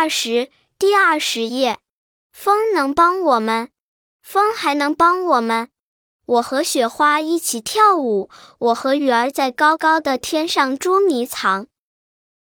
[0.00, 0.48] 二十
[0.78, 1.76] 第二十页。
[2.32, 3.68] 风能帮我们
[4.22, 5.68] 风还能帮我们。
[6.24, 11.66] 我和雪花一起跳舞我和鱼儿在高高的天上捉迷藏。